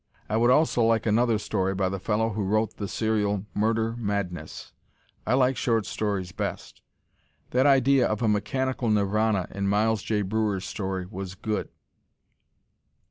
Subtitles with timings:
[0.27, 4.73] I would also like another story by the fellow who wrote the serial "Murder Madness."
[5.27, 6.81] I like short stories best.
[7.51, 10.23] That idea of a mechanical nirvana in Miles J.
[10.23, 11.69] Breuer's story was good.